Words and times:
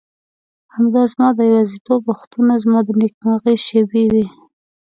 همدا 0.75 1.03
زما 1.11 1.27
د 1.35 1.39
یوازیتوب 1.51 2.01
وختونه 2.05 2.53
زما 2.63 2.79
د 2.87 2.89
نېکمرغۍ 2.99 3.55
شېبې 3.67 4.03
وې. 4.11 4.25